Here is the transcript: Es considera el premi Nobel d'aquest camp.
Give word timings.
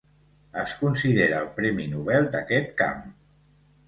Es 0.59 0.71
considera 0.77 1.41
el 1.45 1.49
premi 1.59 1.85
Nobel 1.91 2.25
d'aquest 2.37 2.73
camp. 2.81 3.05